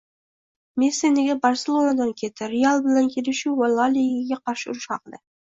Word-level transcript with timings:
Messi 0.83 1.11
nega 1.17 1.35
“Barselona”dan 1.43 2.13
ketdi? 2.23 2.49
“Real” 2.55 2.83
bilan 2.87 3.11
kelishuv 3.17 3.61
va 3.61 3.71
La 3.75 3.87
Ligaga 3.99 4.41
qarshi 4.51 4.73
urush 4.75 4.91
haqida 4.97 5.23